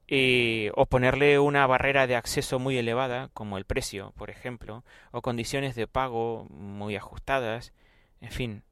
Y, 0.09 0.69
o 0.76 0.87
ponerle 0.87 1.41
una 1.41 1.67
barrera 1.67 2.07
de 2.07 2.15
acceso 2.15 2.61
muy 2.61 2.79
elevada, 2.79 3.29
como 3.35 3.59
el 3.59 3.65
precio, 3.65 4.12
por 4.17 4.31
ejemplo, 4.31 4.85
o 5.11 5.21
condiciones 5.21 5.75
de 5.75 5.88
pago 5.88 6.47
muy 6.50 6.95
ajustadas, 6.95 7.73
en 8.21 8.31
fin, 8.31 8.62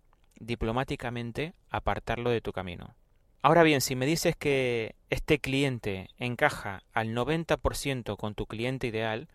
diplomáticamente 0.46 1.54
apartarlo 1.70 2.30
de 2.30 2.40
tu 2.40 2.52
camino. 2.52 2.94
Ahora 3.42 3.62
bien, 3.62 3.80
si 3.80 3.94
me 3.94 4.06
dices 4.06 4.36
que 4.36 4.94
este 5.10 5.38
cliente 5.38 6.08
encaja 6.18 6.82
al 6.92 7.14
90% 7.14 8.16
con 8.16 8.34
tu 8.34 8.46
cliente 8.46 8.86
ideal, 8.86 9.28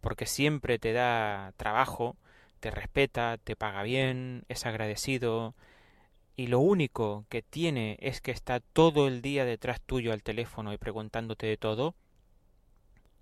porque 0.00 0.26
siempre 0.26 0.78
te 0.78 0.92
da 0.92 1.52
trabajo, 1.56 2.16
te 2.60 2.70
respeta, 2.70 3.38
te 3.42 3.56
paga 3.56 3.82
bien, 3.82 4.44
es 4.48 4.66
agradecido, 4.66 5.54
y 6.36 6.48
lo 6.48 6.58
único 6.58 7.24
que 7.28 7.42
tiene 7.42 7.96
es 8.00 8.20
que 8.20 8.32
está 8.32 8.60
todo 8.60 9.08
el 9.08 9.22
día 9.22 9.44
detrás 9.44 9.80
tuyo 9.80 10.12
al 10.12 10.22
teléfono 10.22 10.72
y 10.72 10.78
preguntándote 10.78 11.46
de 11.46 11.56
todo, 11.56 11.94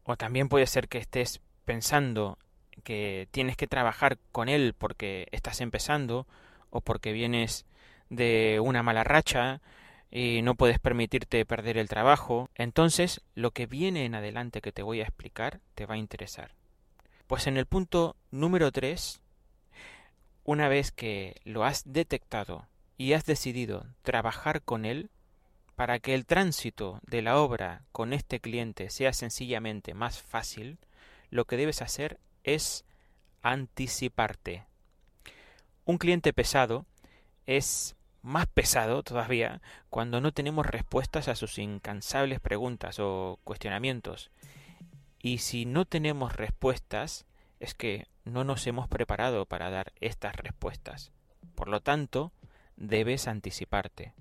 o 0.05 0.17
también 0.17 0.49
puede 0.49 0.67
ser 0.67 0.89
que 0.89 0.99
estés 0.99 1.41
pensando 1.65 2.39
que 2.83 3.29
tienes 3.31 3.57
que 3.57 3.67
trabajar 3.67 4.19
con 4.33 4.49
él 4.49 4.75
porque 4.77 5.29
estás 5.31 5.61
empezando 5.61 6.27
o 6.73 6.81
porque 6.81 7.13
vienes 7.13 7.65
de 8.11 8.59
una 8.61 8.83
mala 8.83 9.05
racha 9.05 9.61
y 10.11 10.43
no 10.43 10.57
puedes 10.57 10.79
permitirte 10.79 11.47
perder 11.47 11.79
el 11.79 11.89
trabajo, 11.89 12.51
entonces 12.55 13.23
lo 13.35 13.53
que 13.53 13.67
viene 13.67 14.05
en 14.05 14.15
adelante 14.15 14.61
que 14.61 14.73
te 14.73 14.83
voy 14.83 15.01
a 15.01 15.05
explicar 15.05 15.61
te 15.75 15.87
va 15.87 15.95
a 15.95 15.99
interesar. 15.99 16.51
Pues 17.27 17.47
en 17.47 17.57
el 17.57 17.67
punto 17.67 18.17
número 18.31 18.73
3, 18.73 19.21
una 20.45 20.69
vez 20.69 20.91
que 20.91 21.41
lo 21.45 21.65
has 21.65 21.85
detectado 21.87 22.67
y 22.99 23.13
has 23.13 23.25
decidido 23.25 23.87
trabajar 24.03 24.63
con 24.63 24.85
él, 24.85 25.09
para 25.77 25.99
que 25.99 26.15
el 26.15 26.27
tránsito 26.27 27.01
de 27.07 27.23
la 27.23 27.39
obra 27.39 27.83
con 27.93 28.13
este 28.13 28.41
cliente 28.41 28.91
sea 28.91 29.13
sencillamente 29.13 29.95
más 29.95 30.21
fácil, 30.21 30.79
lo 31.31 31.47
que 31.47 31.57
debes 31.57 31.81
hacer 31.81 32.19
es 32.45 32.85
anticiparte. 33.41 34.65
Un 35.85 35.99
cliente 35.99 36.33
pesado 36.33 36.87
es 37.47 37.97
más 38.23 38.47
pesado 38.47 39.03
todavía 39.03 39.61
cuando 39.91 40.21
no 40.21 40.33
tenemos 40.33 40.65
respuestas 40.65 41.27
a 41.27 41.35
sus 41.35 41.59
incansables 41.59 42.39
preguntas 42.39 42.99
o 43.01 43.41
cuestionamientos. 43.43 44.31
Y 45.21 45.39
si 45.39 45.67
no 45.67 45.85
tenemos 45.85 46.37
respuestas, 46.37 47.27
es 47.59 47.75
que 47.75 48.07
no 48.25 48.45
nos 48.45 48.67
hemos 48.67 48.89
preparado 48.89 49.47
para 49.47 49.71
dar 49.71 49.93
estas 50.01 50.37
respuestas. 50.37 51.11
Por 51.55 51.69
lo 51.69 51.81
tanto, 51.81 52.33
debes 52.77 53.27
anticiparte. 53.27 54.15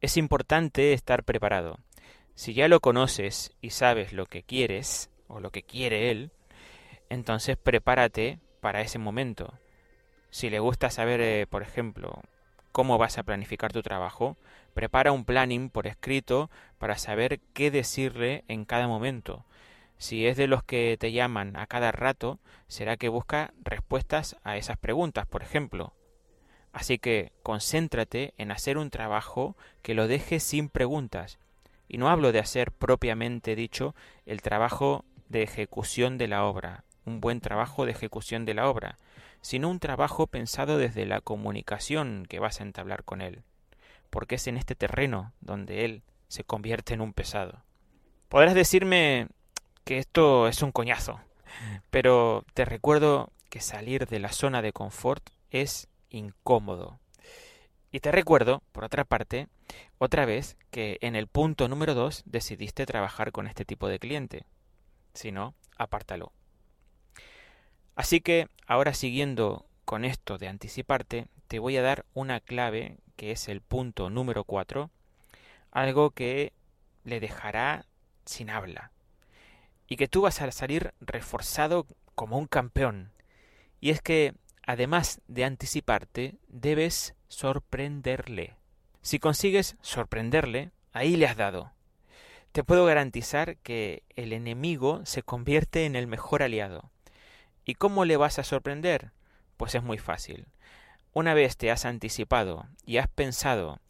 Es 0.00 0.16
importante 0.16 0.92
estar 0.92 1.24
preparado. 1.24 1.78
Si 2.34 2.54
ya 2.54 2.68
lo 2.68 2.80
conoces 2.80 3.52
y 3.60 3.70
sabes 3.70 4.12
lo 4.12 4.26
que 4.26 4.42
quieres 4.42 5.10
o 5.28 5.40
lo 5.40 5.50
que 5.50 5.62
quiere 5.62 6.10
él, 6.10 6.30
entonces 7.08 7.56
prepárate 7.56 8.38
para 8.60 8.82
ese 8.82 8.98
momento. 8.98 9.54
Si 10.36 10.50
le 10.50 10.58
gusta 10.58 10.90
saber, 10.90 11.22
eh, 11.22 11.46
por 11.48 11.62
ejemplo, 11.62 12.20
cómo 12.70 12.98
vas 12.98 13.16
a 13.16 13.22
planificar 13.22 13.72
tu 13.72 13.80
trabajo, 13.80 14.36
prepara 14.74 15.10
un 15.10 15.24
planning 15.24 15.70
por 15.70 15.86
escrito 15.86 16.50
para 16.76 16.98
saber 16.98 17.40
qué 17.54 17.70
decirle 17.70 18.44
en 18.46 18.66
cada 18.66 18.86
momento. 18.86 19.46
Si 19.96 20.26
es 20.26 20.36
de 20.36 20.46
los 20.46 20.62
que 20.62 20.98
te 21.00 21.12
llaman 21.12 21.56
a 21.56 21.66
cada 21.66 21.90
rato, 21.90 22.38
será 22.68 22.98
que 22.98 23.08
busca 23.08 23.54
respuestas 23.64 24.36
a 24.44 24.58
esas 24.58 24.76
preguntas, 24.76 25.24
por 25.24 25.42
ejemplo. 25.42 25.94
Así 26.70 26.98
que 26.98 27.32
concéntrate 27.42 28.34
en 28.36 28.50
hacer 28.50 28.76
un 28.76 28.90
trabajo 28.90 29.56
que 29.80 29.94
lo 29.94 30.06
deje 30.06 30.38
sin 30.38 30.68
preguntas. 30.68 31.38
Y 31.88 31.96
no 31.96 32.10
hablo 32.10 32.30
de 32.32 32.40
hacer 32.40 32.72
propiamente 32.72 33.56
dicho 33.56 33.94
el 34.26 34.42
trabajo 34.42 35.06
de 35.30 35.42
ejecución 35.42 36.18
de 36.18 36.28
la 36.28 36.44
obra, 36.44 36.84
un 37.06 37.22
buen 37.22 37.40
trabajo 37.40 37.86
de 37.86 37.92
ejecución 37.92 38.44
de 38.44 38.52
la 38.52 38.68
obra, 38.68 38.98
sino 39.46 39.70
un 39.70 39.78
trabajo 39.78 40.26
pensado 40.26 40.76
desde 40.76 41.06
la 41.06 41.20
comunicación 41.20 42.26
que 42.28 42.40
vas 42.40 42.58
a 42.58 42.64
entablar 42.64 43.04
con 43.04 43.20
él, 43.20 43.44
porque 44.10 44.34
es 44.34 44.48
en 44.48 44.56
este 44.56 44.74
terreno 44.74 45.34
donde 45.40 45.84
él 45.84 46.02
se 46.26 46.42
convierte 46.42 46.94
en 46.94 47.00
un 47.00 47.12
pesado. 47.12 47.62
Podrás 48.28 48.56
decirme 48.56 49.28
que 49.84 49.98
esto 49.98 50.48
es 50.48 50.62
un 50.62 50.72
coñazo, 50.72 51.20
pero 51.90 52.44
te 52.54 52.64
recuerdo 52.64 53.30
que 53.48 53.60
salir 53.60 54.08
de 54.08 54.18
la 54.18 54.32
zona 54.32 54.62
de 54.62 54.72
confort 54.72 55.22
es 55.52 55.86
incómodo. 56.10 56.98
Y 57.92 58.00
te 58.00 58.10
recuerdo, 58.10 58.64
por 58.72 58.82
otra 58.82 59.04
parte, 59.04 59.46
otra 59.98 60.26
vez 60.26 60.56
que 60.72 60.98
en 61.02 61.14
el 61.14 61.28
punto 61.28 61.68
número 61.68 61.94
2 61.94 62.24
decidiste 62.26 62.84
trabajar 62.84 63.30
con 63.30 63.46
este 63.46 63.64
tipo 63.64 63.86
de 63.86 64.00
cliente. 64.00 64.44
Si 65.14 65.30
no, 65.30 65.54
apártalo. 65.78 66.32
Así 67.96 68.20
que 68.20 68.48
ahora 68.66 68.94
siguiendo 68.94 69.66
con 69.84 70.04
esto 70.04 70.38
de 70.38 70.48
anticiparte, 70.48 71.26
te 71.48 71.58
voy 71.58 71.76
a 71.76 71.82
dar 71.82 72.04
una 72.14 72.40
clave 72.40 72.98
que 73.16 73.32
es 73.32 73.48
el 73.48 73.62
punto 73.62 74.10
número 74.10 74.44
4, 74.44 74.90
algo 75.72 76.10
que 76.10 76.52
le 77.04 77.20
dejará 77.20 77.86
sin 78.26 78.50
habla 78.50 78.92
y 79.88 79.96
que 79.96 80.08
tú 80.08 80.22
vas 80.22 80.42
a 80.42 80.50
salir 80.52 80.92
reforzado 81.00 81.86
como 82.14 82.38
un 82.38 82.46
campeón. 82.46 83.12
Y 83.80 83.90
es 83.90 84.02
que, 84.02 84.34
además 84.66 85.20
de 85.28 85.44
anticiparte, 85.44 86.34
debes 86.48 87.14
sorprenderle. 87.28 88.56
Si 89.00 89.18
consigues 89.18 89.76
sorprenderle, 89.80 90.70
ahí 90.92 91.16
le 91.16 91.26
has 91.26 91.36
dado. 91.36 91.72
Te 92.52 92.64
puedo 92.64 92.84
garantizar 92.84 93.56
que 93.58 94.02
el 94.16 94.32
enemigo 94.32 95.04
se 95.04 95.22
convierte 95.22 95.86
en 95.86 95.94
el 95.94 96.06
mejor 96.06 96.42
aliado. 96.42 96.90
¿Y 97.68 97.74
cómo 97.74 98.04
le 98.04 98.16
vas 98.16 98.38
a 98.38 98.44
sorprender? 98.44 99.10
Pues 99.56 99.74
es 99.74 99.82
muy 99.82 99.98
fácil. 99.98 100.46
Una 101.12 101.34
vez 101.34 101.56
te 101.56 101.72
has 101.72 101.84
anticipado 101.84 102.68
y 102.86 102.98
has 102.98 103.08
pensado 103.08 103.80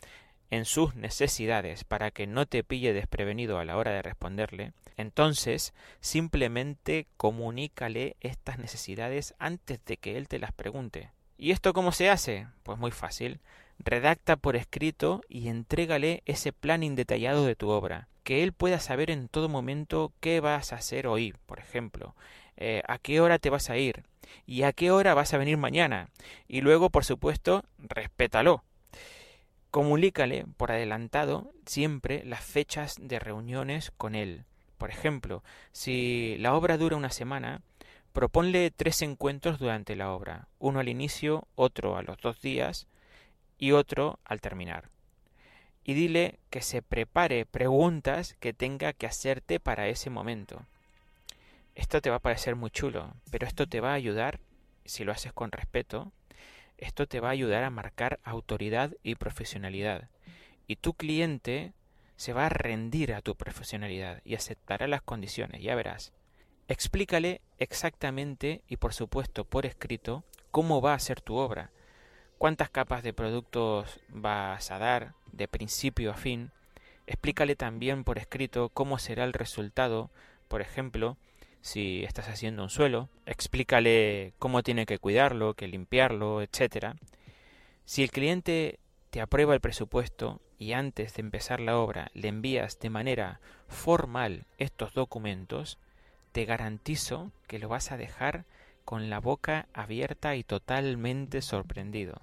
en 0.50 0.64
sus 0.64 0.94
necesidades 0.94 1.84
para 1.84 2.10
que 2.10 2.26
no 2.26 2.46
te 2.46 2.64
pille 2.64 2.94
desprevenido 2.94 3.58
a 3.58 3.66
la 3.66 3.76
hora 3.76 3.90
de 3.90 4.00
responderle, 4.00 4.72
entonces 4.96 5.74
simplemente 6.00 7.06
comunícale 7.18 8.16
estas 8.20 8.58
necesidades 8.58 9.34
antes 9.38 9.84
de 9.84 9.98
que 9.98 10.16
él 10.16 10.26
te 10.26 10.38
las 10.38 10.52
pregunte. 10.52 11.10
¿Y 11.36 11.50
esto 11.50 11.74
cómo 11.74 11.92
se 11.92 12.08
hace? 12.08 12.46
Pues 12.62 12.78
muy 12.78 12.92
fácil. 12.92 13.40
Redacta 13.78 14.36
por 14.36 14.56
escrito 14.56 15.20
y 15.28 15.48
entrégale 15.48 16.22
ese 16.24 16.54
planning 16.54 16.94
detallado 16.94 17.44
de 17.44 17.56
tu 17.56 17.68
obra, 17.68 18.08
que 18.24 18.42
él 18.42 18.54
pueda 18.54 18.80
saber 18.80 19.10
en 19.10 19.28
todo 19.28 19.50
momento 19.50 20.14
qué 20.20 20.40
vas 20.40 20.72
a 20.72 20.76
hacer 20.76 21.06
hoy, 21.06 21.34
por 21.44 21.58
ejemplo, 21.58 22.14
eh, 22.56 22.82
a 22.86 22.98
qué 22.98 23.20
hora 23.20 23.38
te 23.38 23.50
vas 23.50 23.70
a 23.70 23.76
ir 23.76 24.04
y 24.46 24.62
a 24.62 24.72
qué 24.72 24.90
hora 24.90 25.14
vas 25.14 25.34
a 25.34 25.38
venir 25.38 25.56
mañana. 25.56 26.08
Y 26.48 26.60
luego, 26.60 26.90
por 26.90 27.04
supuesto, 27.04 27.64
respétalo. 27.78 28.62
Comunícale 29.70 30.46
por 30.56 30.72
adelantado 30.72 31.52
siempre 31.66 32.22
las 32.24 32.44
fechas 32.44 32.96
de 33.00 33.18
reuniones 33.18 33.92
con 33.96 34.14
él. 34.14 34.44
Por 34.78 34.90
ejemplo, 34.90 35.42
si 35.72 36.36
la 36.38 36.54
obra 36.54 36.76
dura 36.76 36.96
una 36.96 37.10
semana, 37.10 37.62
proponle 38.12 38.70
tres 38.70 39.02
encuentros 39.02 39.58
durante 39.58 39.96
la 39.96 40.12
obra, 40.12 40.48
uno 40.58 40.80
al 40.80 40.88
inicio, 40.88 41.46
otro 41.54 41.96
a 41.96 42.02
los 42.02 42.18
dos 42.18 42.40
días 42.40 42.86
y 43.58 43.72
otro 43.72 44.18
al 44.24 44.40
terminar. 44.40 44.90
Y 45.84 45.94
dile 45.94 46.38
que 46.50 46.62
se 46.62 46.82
prepare 46.82 47.46
preguntas 47.46 48.34
que 48.40 48.52
tenga 48.52 48.92
que 48.92 49.06
hacerte 49.06 49.60
para 49.60 49.88
ese 49.88 50.10
momento. 50.10 50.66
Esto 51.76 52.00
te 52.00 52.08
va 52.08 52.16
a 52.16 52.20
parecer 52.20 52.56
muy 52.56 52.70
chulo, 52.70 53.14
pero 53.30 53.46
esto 53.46 53.68
te 53.68 53.80
va 53.80 53.90
a 53.90 53.96
ayudar, 53.96 54.40
si 54.86 55.04
lo 55.04 55.12
haces 55.12 55.34
con 55.34 55.52
respeto, 55.52 56.10
esto 56.78 57.06
te 57.06 57.20
va 57.20 57.28
a 57.28 57.32
ayudar 57.32 57.64
a 57.64 57.70
marcar 57.70 58.18
autoridad 58.24 58.94
y 59.02 59.16
profesionalidad. 59.16 60.08
Y 60.66 60.76
tu 60.76 60.94
cliente 60.94 61.74
se 62.16 62.32
va 62.32 62.46
a 62.46 62.48
rendir 62.48 63.12
a 63.12 63.20
tu 63.20 63.36
profesionalidad 63.36 64.22
y 64.24 64.36
aceptará 64.36 64.88
las 64.88 65.02
condiciones, 65.02 65.62
ya 65.62 65.74
verás. 65.74 66.14
Explícale 66.66 67.42
exactamente 67.58 68.62
y 68.66 68.78
por 68.78 68.94
supuesto 68.94 69.44
por 69.44 69.66
escrito 69.66 70.24
cómo 70.50 70.80
va 70.80 70.94
a 70.94 70.98
ser 70.98 71.20
tu 71.20 71.36
obra, 71.36 71.72
cuántas 72.38 72.70
capas 72.70 73.02
de 73.02 73.12
productos 73.12 74.00
vas 74.08 74.70
a 74.70 74.78
dar 74.78 75.12
de 75.30 75.46
principio 75.46 76.10
a 76.10 76.14
fin. 76.14 76.52
Explícale 77.06 77.54
también 77.54 78.02
por 78.02 78.16
escrito 78.16 78.70
cómo 78.70 78.98
será 78.98 79.24
el 79.24 79.34
resultado, 79.34 80.10
por 80.48 80.62
ejemplo, 80.62 81.18
si 81.60 82.04
estás 82.04 82.28
haciendo 82.28 82.62
un 82.62 82.70
suelo, 82.70 83.08
explícale 83.26 84.32
cómo 84.38 84.62
tiene 84.62 84.86
que 84.86 84.98
cuidarlo, 84.98 85.54
que 85.54 85.66
limpiarlo, 85.68 86.42
etc. 86.42 86.94
Si 87.84 88.02
el 88.02 88.10
cliente 88.10 88.78
te 89.10 89.20
aprueba 89.20 89.54
el 89.54 89.60
presupuesto 89.60 90.40
y 90.58 90.72
antes 90.72 91.14
de 91.14 91.22
empezar 91.22 91.60
la 91.60 91.78
obra 91.78 92.10
le 92.14 92.28
envías 92.28 92.78
de 92.78 92.90
manera 92.90 93.40
formal 93.68 94.46
estos 94.58 94.94
documentos, 94.94 95.78
te 96.32 96.44
garantizo 96.44 97.32
que 97.46 97.58
lo 97.58 97.68
vas 97.68 97.92
a 97.92 97.96
dejar 97.96 98.44
con 98.84 99.10
la 99.10 99.20
boca 99.20 99.66
abierta 99.72 100.36
y 100.36 100.44
totalmente 100.44 101.42
sorprendido, 101.42 102.20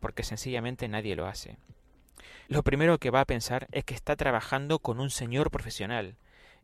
porque 0.00 0.22
sencillamente 0.22 0.88
nadie 0.88 1.16
lo 1.16 1.26
hace. 1.26 1.58
Lo 2.48 2.62
primero 2.62 2.98
que 2.98 3.10
va 3.10 3.20
a 3.20 3.26
pensar 3.26 3.68
es 3.72 3.84
que 3.84 3.94
está 3.94 4.16
trabajando 4.16 4.78
con 4.78 5.00
un 5.00 5.10
señor 5.10 5.50
profesional, 5.50 6.16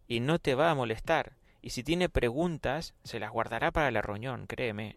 y 0.08 0.20
no 0.20 0.38
te 0.38 0.54
va 0.54 0.70
a 0.70 0.74
molestar. 0.74 1.32
Y 1.62 1.70
si 1.70 1.82
tiene 1.82 2.08
preguntas, 2.08 2.94
se 3.04 3.18
las 3.18 3.30
guardará 3.30 3.70
para 3.70 3.90
la 3.90 4.02
reunión, 4.02 4.46
créeme. 4.46 4.96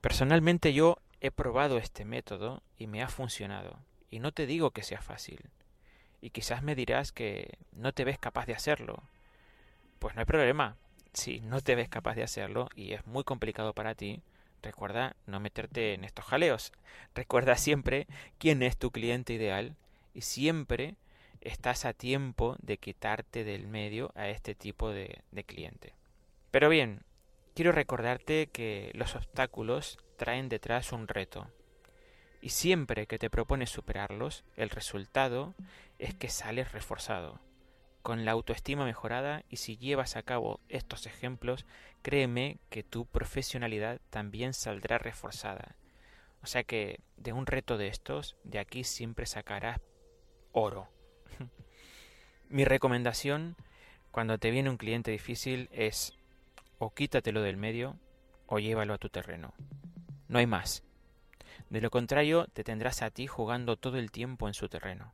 Personalmente 0.00 0.72
yo 0.72 0.98
he 1.20 1.30
probado 1.30 1.78
este 1.78 2.04
método 2.04 2.62
y 2.76 2.86
me 2.86 3.02
ha 3.02 3.08
funcionado. 3.08 3.78
Y 4.10 4.20
no 4.20 4.32
te 4.32 4.46
digo 4.46 4.70
que 4.70 4.82
sea 4.82 5.00
fácil. 5.00 5.40
Y 6.20 6.30
quizás 6.30 6.62
me 6.62 6.74
dirás 6.74 7.12
que 7.12 7.58
no 7.72 7.92
te 7.92 8.04
ves 8.04 8.18
capaz 8.18 8.46
de 8.46 8.54
hacerlo. 8.54 9.02
Pues 9.98 10.14
no 10.14 10.20
hay 10.20 10.26
problema. 10.26 10.76
Si 11.12 11.40
no 11.40 11.60
te 11.60 11.74
ves 11.74 11.88
capaz 11.88 12.14
de 12.14 12.22
hacerlo 12.22 12.68
y 12.74 12.92
es 12.92 13.06
muy 13.06 13.24
complicado 13.24 13.72
para 13.72 13.94
ti, 13.94 14.22
recuerda 14.62 15.16
no 15.26 15.40
meterte 15.40 15.94
en 15.94 16.04
estos 16.04 16.24
jaleos. 16.24 16.72
Recuerda 17.14 17.56
siempre 17.56 18.06
quién 18.38 18.62
es 18.62 18.76
tu 18.76 18.90
cliente 18.90 19.32
ideal 19.32 19.76
y 20.14 20.22
siempre 20.22 20.96
estás 21.40 21.84
a 21.84 21.92
tiempo 21.92 22.56
de 22.60 22.78
quitarte 22.78 23.44
del 23.44 23.66
medio 23.66 24.12
a 24.14 24.28
este 24.28 24.54
tipo 24.54 24.90
de, 24.90 25.22
cliente. 25.46 25.94
Pero 26.50 26.68
bien, 26.68 27.02
quiero 27.54 27.72
recordarte 27.72 28.48
que 28.48 28.90
los 28.94 29.14
obstáculos 29.14 29.98
traen 30.16 30.48
detrás 30.48 30.92
un 30.92 31.08
reto. 31.08 31.50
Y 32.40 32.50
siempre 32.50 33.06
que 33.06 33.18
te 33.18 33.30
propones 33.30 33.70
superarlos, 33.70 34.44
el 34.56 34.70
resultado 34.70 35.54
es 35.98 36.14
que 36.14 36.28
sales 36.28 36.72
reforzado, 36.72 37.40
con 38.02 38.24
la 38.24 38.32
autoestima 38.32 38.84
mejorada 38.84 39.44
y 39.50 39.56
si 39.56 39.76
llevas 39.76 40.16
a 40.16 40.22
cabo 40.22 40.60
estos 40.68 41.06
ejemplos, 41.06 41.66
créeme 42.02 42.58
que 42.70 42.82
tu 42.82 43.06
profesionalidad 43.06 44.00
también 44.10 44.54
saldrá 44.54 44.98
reforzada. 44.98 45.76
O 46.42 46.46
sea 46.46 46.62
que 46.62 47.00
de 47.16 47.32
un 47.32 47.46
reto 47.46 47.76
de 47.76 47.88
estos, 47.88 48.36
de 48.44 48.60
aquí 48.60 48.84
siempre 48.84 49.26
sacarás 49.26 49.80
oro. 50.52 50.88
Mi 52.48 52.64
recomendación 52.64 53.56
cuando 54.10 54.38
te 54.38 54.50
viene 54.50 54.70
un 54.70 54.76
cliente 54.76 55.10
difícil 55.10 55.68
es 55.72 56.14
o 56.78 56.94
quítatelo 56.94 57.42
del 57.42 57.56
medio 57.56 57.96
o 58.46 58.58
llévalo 58.58 58.94
a 58.94 58.98
tu 58.98 59.08
terreno. 59.08 59.54
No 60.28 60.38
hay 60.38 60.46
más. 60.46 60.82
De 61.70 61.80
lo 61.80 61.90
contrario, 61.90 62.46
te 62.52 62.64
tendrás 62.64 63.02
a 63.02 63.10
ti 63.10 63.26
jugando 63.26 63.76
todo 63.76 63.98
el 63.98 64.10
tiempo 64.10 64.48
en 64.48 64.54
su 64.54 64.68
terreno. 64.68 65.12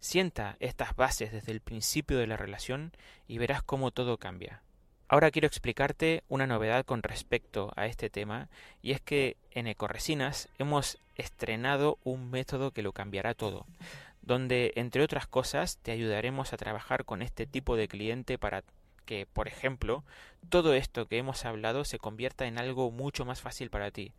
Sienta 0.00 0.56
estas 0.60 0.96
bases 0.96 1.30
desde 1.30 1.52
el 1.52 1.60
principio 1.60 2.18
de 2.18 2.26
la 2.26 2.36
relación 2.36 2.92
y 3.28 3.38
verás 3.38 3.62
cómo 3.62 3.90
todo 3.90 4.18
cambia. 4.18 4.62
Ahora 5.08 5.30
quiero 5.30 5.46
explicarte 5.46 6.24
una 6.28 6.46
novedad 6.46 6.86
con 6.86 7.02
respecto 7.02 7.70
a 7.76 7.86
este 7.86 8.08
tema 8.08 8.48
y 8.80 8.92
es 8.92 9.00
que 9.02 9.36
en 9.50 9.66
Ecoresinas 9.66 10.48
hemos 10.58 10.98
estrenado 11.16 11.98
un 12.02 12.30
método 12.30 12.70
que 12.70 12.82
lo 12.82 12.92
cambiará 12.92 13.34
todo, 13.34 13.66
donde 14.22 14.72
entre 14.76 15.02
otras 15.02 15.26
cosas 15.26 15.78
te 15.78 15.92
ayudaremos 15.92 16.52
a 16.52 16.56
trabajar 16.56 17.04
con 17.04 17.22
este 17.22 17.46
tipo 17.46 17.76
de 17.76 17.88
cliente 17.88 18.38
para 18.38 18.64
que, 19.04 19.26
por 19.26 19.48
ejemplo, 19.48 20.04
todo 20.48 20.74
esto 20.74 21.06
que 21.06 21.18
hemos 21.18 21.44
hablado 21.44 21.84
se 21.84 21.98
convierta 21.98 22.46
en 22.46 22.58
algo 22.58 22.90
mucho 22.90 23.24
más 23.24 23.40
fácil 23.40 23.68
para 23.68 23.90
ti. 23.90 24.12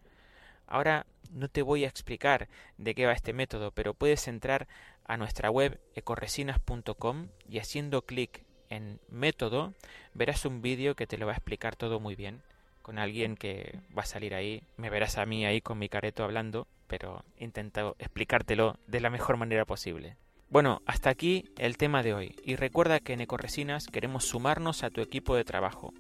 Ahora 0.68 1.06
no 1.32 1.48
te 1.50 1.62
voy 1.62 1.86
a 1.86 1.88
explicar 1.88 2.48
de 2.78 2.96
qué 2.96 3.06
va 3.06 3.14
este 3.14 3.34
método, 3.34 3.72
pero 3.72 3.94
puedes 3.94 4.28
entrar 4.28 4.68
a 5.06 5.18
nuestra 5.18 5.50
web 5.50 5.80
ecoresinas.com 5.96 7.28
y 7.50 7.60
haciendo 7.60 8.04
clic 8.04 8.46
en 8.70 9.00
método 9.10 9.74
verás 10.14 10.46
un 10.46 10.62
vídeo 10.62 10.96
que 10.96 11.08
te 11.08 11.18
lo 11.18 11.26
va 11.26 11.34
a 11.34 11.36
explicar 11.36 11.76
todo 11.76 12.00
muy 12.00 12.16
bien 12.16 12.42
con 12.82 13.00
alguien 13.00 13.36
que 13.36 13.80
va 13.98 14.04
a 14.04 14.06
salir 14.06 14.36
ahí. 14.36 14.64
Me 14.78 14.90
verás 14.90 15.18
a 15.18 15.26
mí 15.26 15.46
ahí 15.46 15.62
con 15.62 15.80
mi 15.80 15.90
careto 15.90 16.24
hablando, 16.24 16.68
pero 16.94 17.26
intento 17.40 17.96
explicártelo 17.98 18.78
de 18.86 19.00
la 19.00 19.10
mejor 19.10 19.36
manera 19.36 19.66
posible. 19.66 20.16
Bueno, 20.48 20.84
hasta 20.86 21.10
aquí 21.10 21.44
el 21.58 21.76
tema 21.76 22.04
de 22.04 22.14
hoy. 22.14 22.36
Y 22.46 22.56
recuerda 22.56 23.00
que 23.00 23.14
en 23.14 23.22
Ecoresinas 23.22 23.88
queremos 23.88 24.26
sumarnos 24.26 24.84
a 24.84 24.92
tu 24.92 25.02
equipo 25.02 25.36
de 25.36 25.44
trabajo. 25.44 25.92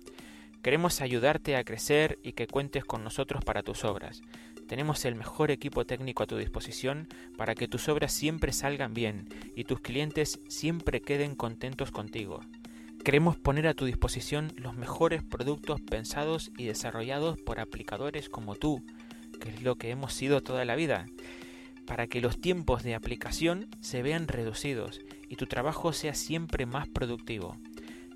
Queremos 0.61 1.01
ayudarte 1.01 1.55
a 1.55 1.63
crecer 1.63 2.19
y 2.21 2.33
que 2.33 2.45
cuentes 2.45 2.85
con 2.85 3.03
nosotros 3.03 3.43
para 3.43 3.63
tus 3.63 3.83
obras. 3.85 4.21
Tenemos 4.67 5.03
el 5.05 5.15
mejor 5.15 5.49
equipo 5.49 5.83
técnico 5.83 6.21
a 6.21 6.27
tu 6.27 6.37
disposición 6.37 7.07
para 7.39 7.55
que 7.55 7.67
tus 7.67 7.89
obras 7.89 8.13
siempre 8.13 8.53
salgan 8.53 8.93
bien 8.93 9.29
y 9.55 9.63
tus 9.63 9.79
clientes 9.79 10.41
siempre 10.47 11.01
queden 11.01 11.33
contentos 11.33 11.89
contigo. 11.89 12.41
Queremos 13.03 13.35
poner 13.35 13.65
a 13.65 13.73
tu 13.73 13.85
disposición 13.85 14.53
los 14.57 14.75
mejores 14.75 15.23
productos 15.23 15.81
pensados 15.81 16.51
y 16.55 16.65
desarrollados 16.65 17.39
por 17.41 17.59
aplicadores 17.59 18.29
como 18.29 18.53
tú, 18.55 18.83
que 19.39 19.49
es 19.49 19.61
lo 19.61 19.75
que 19.75 19.89
hemos 19.89 20.13
sido 20.13 20.41
toda 20.41 20.65
la 20.65 20.75
vida, 20.75 21.07
para 21.85 22.07
que 22.07 22.21
los 22.21 22.39
tiempos 22.39 22.83
de 22.83 22.95
aplicación 22.95 23.67
se 23.81 24.01
vean 24.01 24.27
reducidos 24.27 25.01
y 25.29 25.35
tu 25.35 25.47
trabajo 25.47 25.93
sea 25.93 26.13
siempre 26.13 26.65
más 26.65 26.87
productivo. 26.87 27.57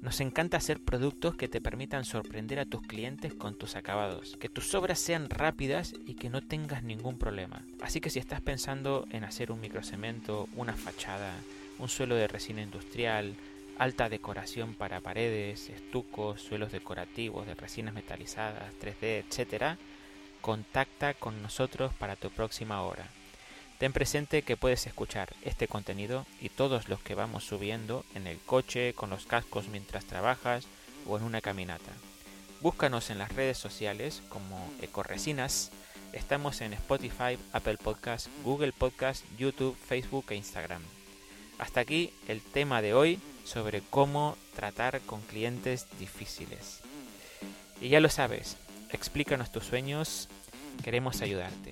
Nos 0.02 0.22
encanta 0.22 0.58
hacer 0.58 0.80
productos 0.80 1.36
que 1.36 1.48
te 1.48 1.60
permitan 1.60 2.06
sorprender 2.06 2.60
a 2.60 2.66
tus 2.66 2.82
clientes 2.84 3.34
con 3.34 3.56
tus 3.56 3.76
acabados, 3.76 4.38
que 4.40 4.48
tus 4.48 4.74
obras 4.76 5.00
sean 5.00 5.30
rápidas 5.30 5.96
y 6.06 6.14
que 6.14 6.30
no 6.30 6.42
tengas 6.42 6.84
ningún 6.84 7.18
problema. 7.18 7.64
Así 7.82 8.00
que 8.00 8.12
si 8.12 8.20
estás 8.20 8.42
pensando 8.42 9.08
en 9.10 9.24
hacer 9.24 9.52
un 9.52 9.60
microcemento, 9.60 10.48
una 10.56 10.74
fachada, 10.74 11.34
un 11.80 11.90
suelo 11.90 12.16
de 12.16 12.28
resina 12.28 12.62
industrial, 12.62 13.36
alta 13.78 14.10
decoración 14.10 14.76
para 14.76 15.02
paredes, 15.02 15.70
estucos, 15.70 16.42
suelos 16.42 16.72
decorativos 16.72 17.48
de 17.48 17.56
resinas 17.56 17.94
metalizadas, 17.94 18.74
3D, 18.80 19.24
etc., 19.28 19.78
contacta 20.48 21.14
con 21.14 21.42
nosotros 21.42 21.94
para 21.96 22.16
tu 22.16 22.30
próxima 22.30 22.82
obra. 22.82 23.06
Ten 23.80 23.92
presente 23.92 24.44
que 24.44 24.56
puedes 24.56 24.88
escuchar 24.88 25.34
este 25.42 25.68
contenido 25.68 26.26
y 26.40 26.48
todos 26.48 26.88
los 26.88 27.02
que 27.02 27.16
vamos 27.16 27.44
subiendo 27.44 28.06
en 28.16 28.28
el 28.28 28.40
coche, 28.40 28.94
con 28.94 29.10
los 29.10 29.26
cascos 29.26 29.68
mientras 29.68 30.06
trabajas 30.06 30.66
o 31.06 31.18
en 31.18 31.26
una 31.26 31.42
caminata. 31.42 31.92
Búscanos 32.62 33.10
en 33.10 33.18
las 33.18 33.34
redes 33.34 33.58
sociales 33.58 34.24
como 34.30 34.72
Ecoresinas. 34.82 35.72
Estamos 36.14 36.62
en 36.62 36.72
Spotify, 36.72 37.38
Apple 37.52 37.76
Podcast, 37.76 38.28
Google 38.46 38.72
Podcast, 38.72 39.26
YouTube, 39.38 39.76
Facebook 39.76 40.28
e 40.30 40.36
Instagram. 40.36 40.82
Hasta 41.60 41.82
aquí 41.82 42.14
el 42.30 42.42
tema 42.42 42.82
de 42.82 42.94
hoy 42.94 43.20
sobre 43.44 43.82
cómo 43.82 44.38
tratar 44.56 45.02
con 45.02 45.20
clientes 45.24 45.88
difíciles. 46.00 46.80
Y 47.82 47.90
ya 47.90 48.00
lo 48.00 48.08
sabes, 48.08 48.56
explícanos 48.92 49.52
tus 49.52 49.66
sueños, 49.66 50.30
queremos 50.84 51.22
ayudarte. 51.22 51.72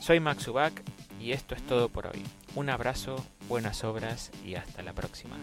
Soy 0.00 0.20
Max 0.20 0.46
Ubak 0.48 0.82
y 1.20 1.32
esto 1.32 1.54
es 1.54 1.62
todo 1.66 1.88
por 1.88 2.06
hoy. 2.06 2.22
Un 2.54 2.70
abrazo, 2.70 3.24
buenas 3.48 3.84
obras 3.84 4.30
y 4.44 4.54
hasta 4.54 4.82
la 4.82 4.92
próxima. 4.92 5.36